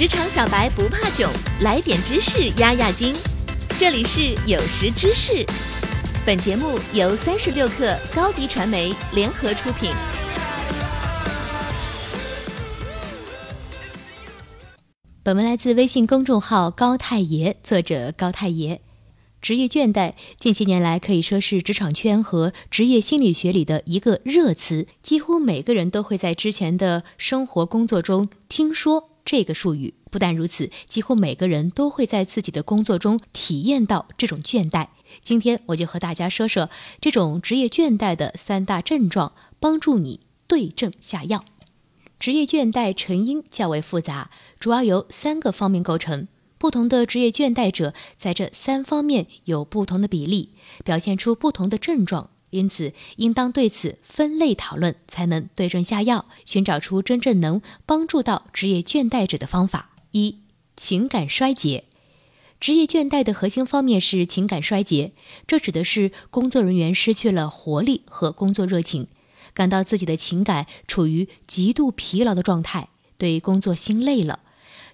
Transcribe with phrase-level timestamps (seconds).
[0.00, 3.14] 职场小白不怕囧，来点知识压压惊。
[3.78, 5.44] 这里是有识知识，
[6.24, 9.90] 本节目由三十六克高低传媒联合出品。
[15.22, 18.80] 本文来自微信公众号高太爷，作者高太爷。
[19.42, 29.94] 职业倦怠近些年来可以说是职场圈和职业心理学里的一个热词，几乎每个人都会在之前的生活工作中听说这个术语。
[30.10, 34.88] 不但如此，几乎每个人都会在自己的工作中体验到这种倦怠。
[35.20, 36.68] 今天我就和大家说说
[37.00, 41.44] 这种职业倦怠的三大症状，帮助你对症下药。
[42.18, 46.28] 职业倦怠成因较为复杂，主要由三个方面构成。
[46.58, 50.50] 不同的职业倦怠者在这三方面有不同的比例，
[50.84, 59.90] 表现出不同的症状，因此应当对此分类讨论，才能对症下药，寻找出真正能帮助到职业倦怠者的方法。
[60.10, 60.38] 一、
[60.76, 61.84] 情感衰竭。
[62.58, 65.12] 职业倦怠的核心方面是情感衰竭，
[65.46, 69.06] 这指的是工作人员失去了活力和工作热情，
[69.54, 74.40] 感到自己的情感处于极度疲劳的状态，对工作心累了。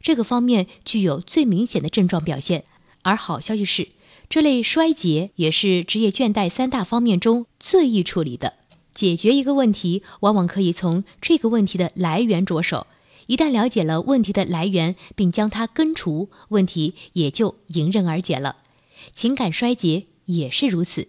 [0.00, 2.64] 这个方面具有最明显的症状表现，
[3.02, 3.88] 而好消息是，
[4.28, 8.54] 这类衰竭也是职业倦怠三大方面中最易处理的。
[8.92, 12.86] 解决一个问题，往往可以从这个问题的来源着手。
[13.26, 18.56] 一旦了解了问题的来源，并将它根除，问题也就迎刃而解了。
[19.12, 21.08] 情感衰竭也是如此。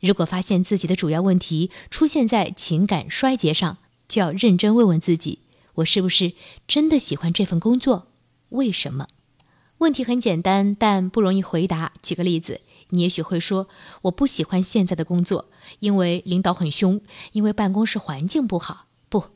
[0.00, 5.38] 如果发现自己的主要问题出现在情感衰竭上，就要认真问问自己：
[5.74, 6.32] 我是不是
[6.66, 8.08] 真的喜欢这份工作？
[8.50, 9.08] 为什么？
[9.78, 11.92] 问题很简单，但不容易回答。
[12.02, 13.68] 举个例子，你也许会说
[14.02, 15.46] ：“我不喜欢现在的工作，
[15.78, 19.26] 因为领导很凶，因为办公室环境不好。”不，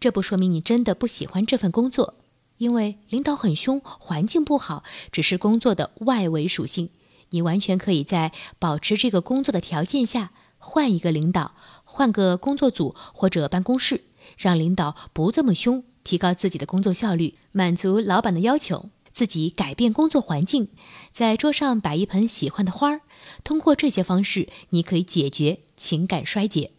[0.00, 2.14] 这不说明你真的不喜欢这份工作，
[2.56, 6.88] 因为领导很凶、环境不好，只是工作的外围属性。
[7.28, 11.54] 你完全可以在保持这个工作的条件下，换一个领导，
[11.84, 14.04] 换个工作组或者办公室，
[14.38, 15.84] 让领导不这么凶。
[16.02, 20.68] 提高自己的工作效率，满足老板的要求，自己改变工作环境，
[21.12, 23.00] 在桌上摆一盆喜欢的花儿。
[23.44, 26.70] 通过这些方式，你可以解决情感衰竭。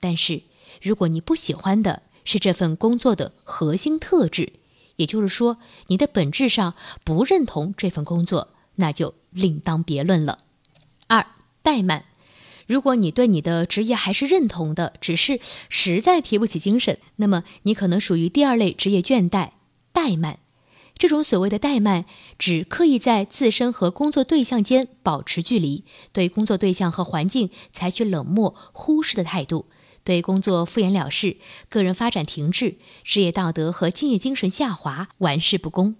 [0.00, 0.42] 但是，
[0.82, 4.52] 如果你不喜欢的是这份工作的核心特质，
[4.96, 10.38] 也就是说，你的本质上不认同这份工作，那就另当别论了。
[11.06, 11.26] 二，
[11.62, 12.04] 怠慢。
[12.66, 15.38] 如果你对你的职业还是认同的，只是
[15.68, 19.50] 实在提不起精神，那么你可能属于第二类职业倦怠——
[19.94, 20.40] 怠慢。
[20.98, 22.04] 这种所谓的怠慢，
[22.38, 29.66] 指刻意在自身和工作对象间保持距离，对工作对象和环境采取冷漠、忽视的态度，
[30.04, 31.36] 对工作敷衍了事，
[31.68, 35.96] 个人发展停滞，职业道德和敬业精神下滑，玩世不恭。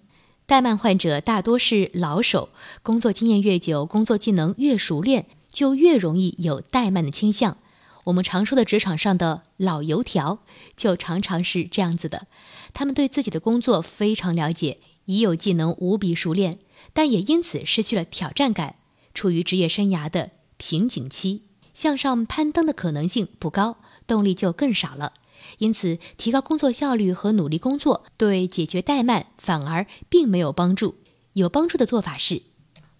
[0.49, 2.49] 怠慢患者大多是老手，
[2.83, 5.27] 工作经验越久，工作技能越熟练。
[5.49, 7.57] 就越容易有怠慢的倾向。
[8.07, 10.39] 我们常说的职场上的老油条，
[10.77, 12.29] 就常常是这样子的。
[12.73, 16.61] 他们对自己的工作非常了解，已有技能无比熟练，
[16.93, 18.77] 但也因此失去了挑战感，
[19.13, 21.43] 处于职业生涯的瓶颈期，
[21.75, 25.13] 向上攀登的可能性不高，动力就更少了。
[25.59, 30.99] 因此，提高工作效率和努力工作，对解决怠慢反而并没有帮助。
[31.33, 32.43] 有帮助的做法是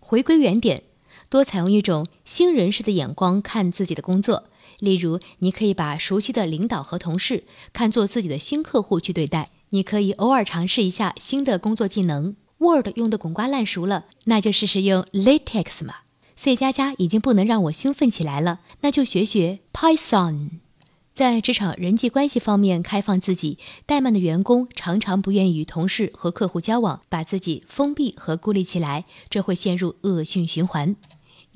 [0.01, 0.83] 回归原点。
[1.29, 4.45] 多采用一种新人式的眼光看自己的工作，
[4.79, 9.51] 例如，你可以把熟悉的领导和同事看作自己的新客户去对待。
[9.71, 15.95] 你可以偶尔尝试一下新的工作技能，Word 用的滚瓜烂熟了，那就试试用 LaTeX 嘛。
[16.37, 20.51] C 加加已经不能让我兴奋起来了，那就学学 Python。
[21.13, 23.59] 在职场人际关系方面，开放自己。
[23.87, 30.95] 怠慢的员工常常不愿与同事和客户交往，把自己封闭和孤立起来，这会陷入恶性循环。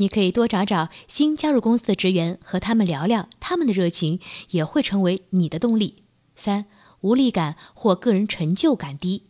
[0.01, 4.19] 你可以多找找新加入公司的职员，和他们聊聊，他们的热情
[4.49, 6.05] 也会成为你的动力。
[6.35, 6.65] 三、
[7.03, 9.25] 无力感或个人成就感低。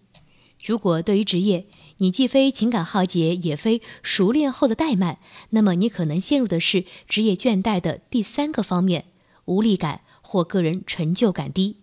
[0.64, 1.66] 如果对于职业
[1.96, 5.18] 你既非情感耗竭，也非熟练后的怠慢，
[5.50, 9.06] 那么你可能陷入的是职业倦怠的第三个方面：
[9.46, 11.78] 无力感或个人成就感低。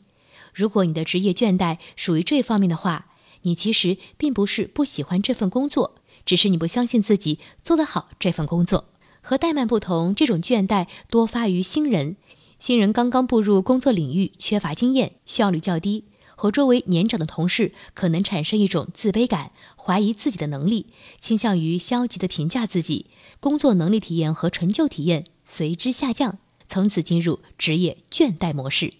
[0.53, 3.07] 如果你的职业倦怠属于这方面的话，
[3.41, 5.95] 你其实并不是不喜欢这份工作。
[6.27, 8.85] 只是你不相信自己做得好这份工作。
[9.21, 12.17] 和怠慢不同，这种倦怠多发于新人。
[12.59, 20.87] 新人刚刚步入工作领域，缺乏经验，效率较低，和周围年长的同事可能产生一种自卑感，怀疑自己的能力，
[21.19, 23.07] 倾向于消极的评价自己，
[23.39, 28.93] 工作能力体验和成就体验随之下降，从此进入职业倦怠模式。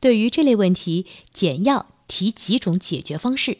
[0.00, 3.58] 对于这类问题，简要提几种解决方式。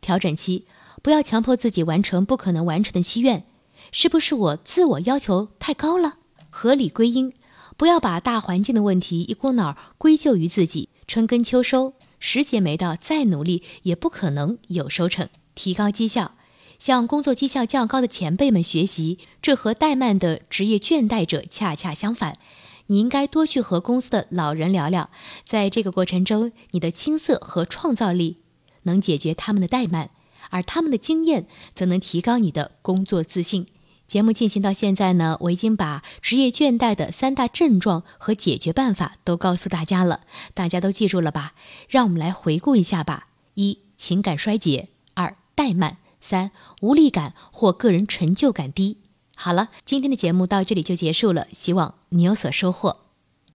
[0.00, 0.66] 调整期，
[1.02, 3.44] 不要强迫自己完成不可能完成的心愿。
[3.90, 6.14] 是不是我自我要求太高了？
[6.48, 7.32] 合理归因，
[7.76, 10.88] 不要把大环境的问题一股脑归咎于自己。
[11.08, 15.28] 春耕秋收，时节没到，再努力也不可能有收成。
[15.54, 16.32] 提高绩效，
[16.78, 22.38] 向工作绩效较高的前辈们学习，这和怠慢的职业倦怠者恰恰相反。
[22.86, 25.10] 你应该多去和公司的老人聊聊，
[25.44, 28.38] 在这个过程中，你的青涩和创造力
[28.84, 30.10] 能解决他们的怠慢，
[30.52, 33.66] 而他们的经验则能提高你的工作自信。
[34.06, 40.20] 节目进行到现在呢，我已经把职业倦怠的三大症状和解决办法都告诉大家了，
[40.52, 41.54] 大家都记住了吧？
[41.88, 46.50] 让我们来回顾一下吧：一、情感衰竭；二、怠慢；三、
[46.82, 48.98] 无力感或个人成就感低。
[49.34, 53.01] 好了，今天的节目到这里就结束了，希望你有所收获。